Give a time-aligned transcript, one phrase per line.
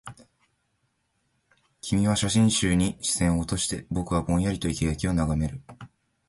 [1.81, 5.61] 君は写真集に視線を落として、僕はぼんやりと生垣を眺める